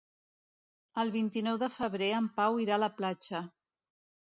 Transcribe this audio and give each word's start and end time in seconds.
El 1.03 1.11
vint-i-nou 1.17 1.59
de 1.65 1.69
febrer 1.75 2.09
en 2.23 2.33
Pau 2.41 2.59
irà 2.65 2.81
a 2.81 2.83
la 2.87 2.91
platja. 3.03 3.45